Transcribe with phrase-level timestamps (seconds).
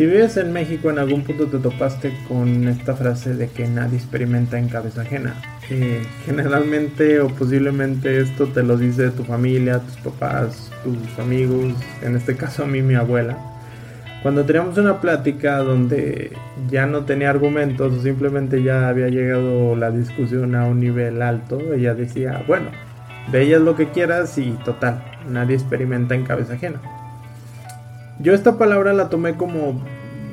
[0.00, 3.98] Si vives en México, en algún punto te topaste con esta frase de que nadie
[3.98, 5.34] experimenta en cabeza ajena.
[5.68, 12.16] Eh, generalmente o posiblemente esto te lo dice tu familia, tus papás, tus amigos, en
[12.16, 13.36] este caso a mí mi abuela.
[14.22, 16.32] Cuando teníamos una plática donde
[16.70, 21.74] ya no tenía argumentos o simplemente ya había llegado la discusión a un nivel alto,
[21.74, 22.70] ella decía, bueno,
[23.30, 26.80] veías lo que quieras y total, nadie experimenta en cabeza ajena.
[28.22, 29.80] Yo esta palabra la tomé como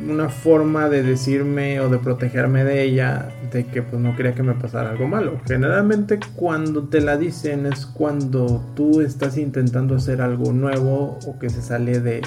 [0.10, 4.44] una forma de decirme o de protegerme de ella, de que pues no quería que
[4.44, 5.40] me pasara algo malo.
[5.46, 11.50] Generalmente cuando te la dicen es cuando tú estás intentando hacer algo nuevo o que
[11.50, 12.22] se sale de,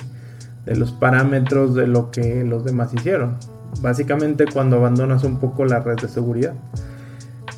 [0.65, 3.37] de los parámetros de lo que los demás hicieron.
[3.82, 6.54] Básicamente cuando abandonas un poco la red de seguridad.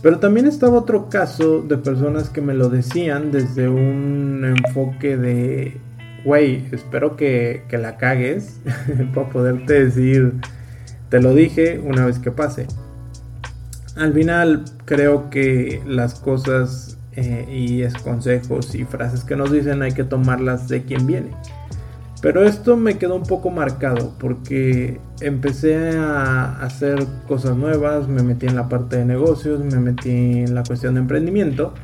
[0.03, 5.81] Pero también estaba otro caso de personas que me lo decían desde un enfoque de
[6.25, 8.61] güey, espero que, la cagues
[9.15, 10.35] para poderte decir,
[11.09, 12.67] te lo dije una vez que pase.
[13.97, 19.83] Al final creo que las cosas eh, y es consejos y frases que nos dicen
[19.83, 21.31] hay que tomarlas de quien viene.
[22.23, 28.47] Pero esto me quedó un poco marcado porque empecé a hacer cosas nuevas, me metí
[28.47, 31.75] en la parte de negocios, me metí en la cuestión de emprendimiento.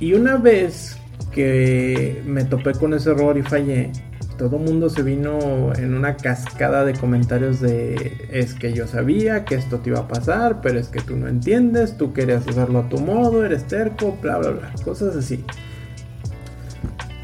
[0.00, 0.96] Y una vez
[1.32, 3.92] que me topé con ese error y fallé,
[4.38, 9.44] todo el mundo se vino en una cascada de comentarios de es que yo sabía
[9.44, 12.78] que esto te iba a pasar, pero es que tú no entiendes, tú querías hacerlo
[12.78, 15.44] a tu modo, eres terco, bla, bla, bla, cosas así.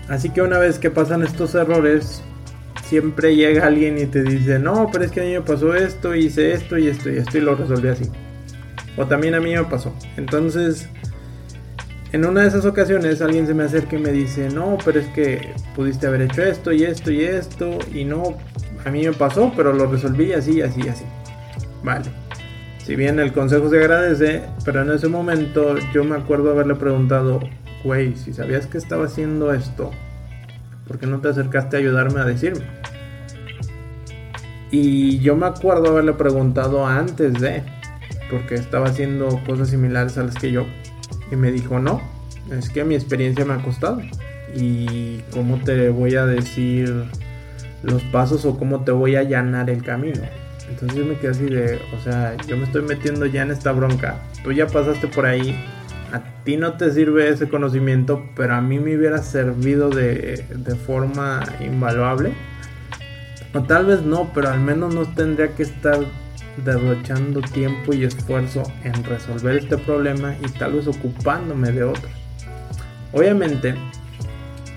[0.08, 2.20] Así que una vez que pasan estos errores,
[2.84, 6.14] siempre llega alguien y te dice, no, pero es que a mí me pasó esto,
[6.14, 8.10] hice esto y esto y esto y lo resolví así.
[8.96, 9.94] O también a mí me pasó.
[10.16, 10.88] Entonces,
[12.14, 15.06] en una de esas ocasiones alguien se me acerca y me dice, no, pero es
[15.08, 18.36] que pudiste haber hecho esto y esto y esto y no,
[18.84, 21.04] a mí me pasó, pero lo resolví así, así, así.
[21.82, 22.12] Vale.
[22.78, 27.40] Si bien el consejo se agradece, pero en ese momento yo me acuerdo haberle preguntado,
[27.82, 29.90] güey, si sabías que estaba haciendo esto,
[30.86, 32.64] ¿por qué no te acercaste a ayudarme a decirme?
[34.70, 37.64] Y yo me acuerdo haberle preguntado antes de,
[38.30, 40.64] porque estaba haciendo cosas similares a las que yo
[41.30, 42.00] y me dijo, no,
[42.50, 44.00] es que mi experiencia me ha costado.
[44.54, 47.04] Y cómo te voy a decir
[47.82, 50.20] los pasos o cómo te voy a allanar el camino.
[50.68, 53.72] Entonces yo me quedé así de, o sea, yo me estoy metiendo ya en esta
[53.72, 54.22] bronca.
[54.42, 55.54] Tú ya pasaste por ahí.
[56.12, 60.74] A ti no te sirve ese conocimiento, pero a mí me hubiera servido de, de
[60.76, 62.32] forma invaluable.
[63.52, 65.98] O tal vez no, pero al menos no tendría que estar
[66.64, 72.12] derrochando tiempo y esfuerzo en resolver este problema y tal vez ocupándome de otros.
[73.12, 73.74] Obviamente,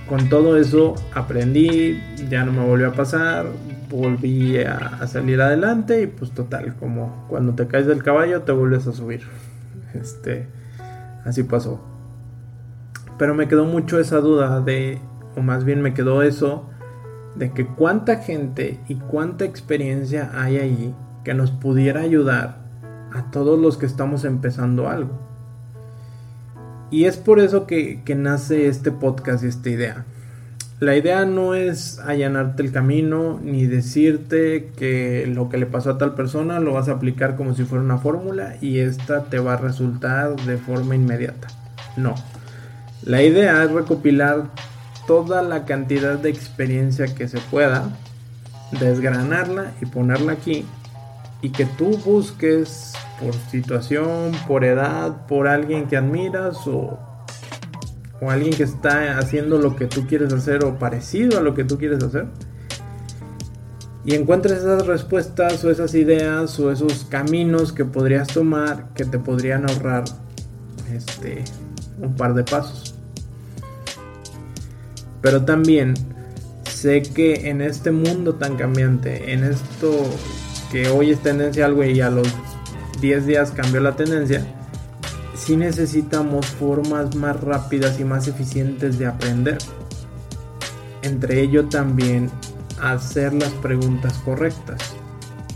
[0.07, 3.47] con todo eso aprendí, ya no me volvió a pasar,
[3.89, 8.87] volví a, salir adelante y pues total, como cuando te caes del caballo te vuelves
[8.87, 9.21] a subir.
[9.93, 10.47] Este,
[11.25, 11.81] así pasó.
[13.17, 14.99] Pero me quedó mucho esa duda de,
[15.35, 16.69] o más bien me quedó eso,
[17.35, 20.95] de que cuánta gente y cuánta experiencia hay ahí
[21.27, 22.55] que nos pudiera ayudar
[23.11, 25.11] a todos los que estamos empezando algo.
[26.89, 30.05] Y es por eso que, nace este podcast y esta idea.
[30.79, 35.97] La idea no es allanarte el camino ni decirte que lo que le pasó a
[35.97, 39.55] tal persona lo vas a aplicar como si fuera una fórmula y esta te va
[39.55, 41.49] a resultar de forma inmediata.
[41.97, 42.15] No.
[43.03, 44.45] La idea es recopilar
[45.07, 47.89] toda la cantidad de experiencia que se pueda,
[48.79, 50.65] desgranarla y ponerla aquí
[51.41, 56.99] y que tú busques por situación, por edad, por alguien que admiras o,
[58.21, 61.63] o alguien que está haciendo lo que tú quieres hacer o parecido a lo que
[61.63, 62.27] tú quieres hacer.
[64.05, 69.19] Y encuentres esas respuestas o esas ideas o esos caminos que podrías tomar que te
[69.19, 70.05] podrían ahorrar
[70.93, 71.43] este,
[72.01, 72.95] un par de pasos.
[75.21, 75.93] Pero también
[76.69, 79.91] sé que en este mundo tan cambiante, en esto
[80.71, 82.27] que hoy es tendencia algo y a los
[82.99, 84.45] 10 días cambió la tendencia,
[85.35, 89.57] si necesitamos formas más rápidas y más eficientes de aprender.
[91.03, 92.29] Entre ello también
[92.81, 94.95] hacer las preguntas correctas,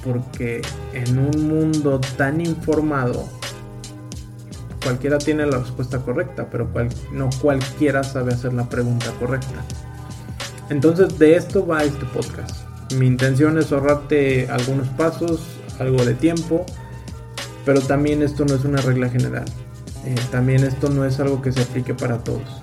[0.03, 0.61] porque
[0.93, 3.27] en un mundo tan informado,
[4.83, 6.69] cualquiera tiene la respuesta correcta, pero
[7.11, 9.61] no cualquiera sabe hacer la pregunta correcta.
[10.69, 15.41] Entonces de esto va este podcast mi intención es ahorrarte algunos pasos,
[15.79, 16.65] algo de tiempo,
[17.65, 19.45] pero también esto no es una regla general.
[20.05, 22.61] Eh, también esto no es algo que se aplique para todos.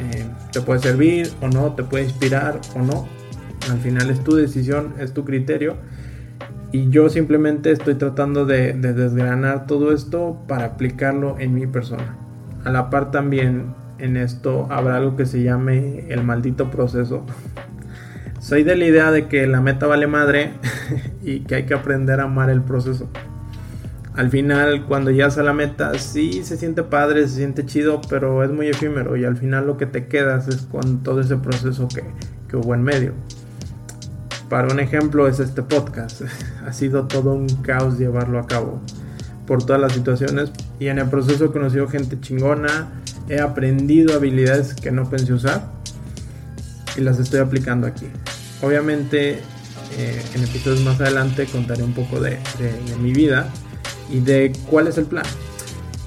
[0.00, 3.06] Eh, te puede servir o no, te puede inspirar o no.
[3.70, 5.76] Al final es tu decisión, es tu criterio.
[6.72, 12.16] Y yo simplemente estoy tratando de, de desgranar todo esto para aplicarlo en mi persona.
[12.64, 17.24] A la par también en esto habrá algo que se llame el maldito proceso.
[18.40, 20.52] Soy de la idea de que la meta vale madre
[21.22, 23.08] y que hay que aprender a amar el proceso.
[24.14, 28.42] Al final, cuando llegas a la meta, sí se siente padre, se siente chido, pero
[28.44, 31.88] es muy efímero y al final lo que te quedas es con todo ese proceso
[31.88, 32.04] que,
[32.48, 33.12] que hubo en medio.
[34.48, 36.22] Para un ejemplo es este podcast.
[36.66, 38.80] ha sido todo un caos llevarlo a cabo
[39.46, 42.88] por todas las situaciones y en el proceso he conocido gente chingona,
[43.28, 45.77] he aprendido habilidades que no pensé usar
[46.98, 48.06] y las estoy aplicando aquí.
[48.60, 49.40] Obviamente
[49.96, 52.38] eh, en episodios más adelante contaré un poco de,
[53.00, 53.48] mi vida
[54.10, 55.24] y de cuál es el plan.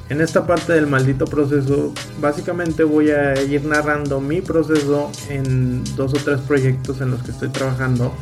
[0.10, 6.14] En esta parte del maldito proceso, básicamente voy a ir narrando mi proceso en dos
[6.14, 8.14] o tres proyectos en los que estoy trabajando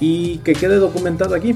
[0.00, 1.54] y que quede documentado aquí.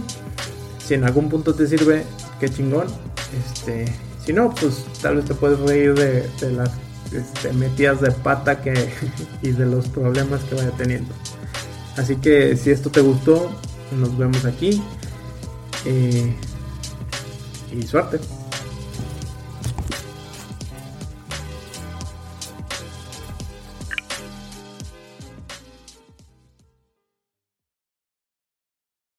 [0.84, 2.04] Si en algún punto te sirve,
[2.38, 2.86] qué chingón.
[3.34, 3.86] Este,
[4.24, 6.70] si no, pues tal vez te puedes reír de las
[7.12, 8.72] este, metidas de pata que,
[9.42, 11.14] y de los problemas que vaya teniendo.
[11.96, 13.50] Así que si esto te gustó,
[13.92, 14.82] nos vemos aquí.
[15.84, 16.34] Eh,
[17.72, 18.18] y suerte.